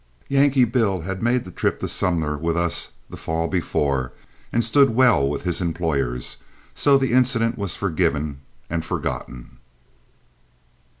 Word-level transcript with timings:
Yankee 0.29 0.65
Bill 0.65 1.01
had 1.01 1.21
made 1.21 1.45
the 1.45 1.51
trip 1.51 1.79
to 1.79 1.87
Sumner 1.87 2.35
with 2.35 2.57
us 2.57 2.89
the 3.11 3.17
fall 3.17 3.47
before, 3.47 4.11
and 4.51 4.65
stood 4.65 4.95
well 4.95 5.29
with 5.29 5.43
his 5.43 5.61
employers, 5.61 6.37
so 6.73 6.97
the 6.97 7.13
incident 7.13 7.55
was 7.55 7.75
forgiven 7.75 8.39
and 8.67 8.83
forgotten. 8.83 9.59